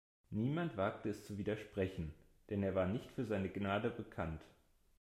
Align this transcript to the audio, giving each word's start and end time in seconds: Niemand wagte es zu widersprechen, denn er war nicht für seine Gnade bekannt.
Niemand 0.31 0.77
wagte 0.77 1.09
es 1.11 1.27
zu 1.27 1.37
widersprechen, 1.37 2.11
denn 2.49 2.63
er 2.63 2.73
war 2.73 2.87
nicht 2.87 3.11
für 3.11 3.23
seine 3.23 3.49
Gnade 3.49 3.91
bekannt. 3.91 4.41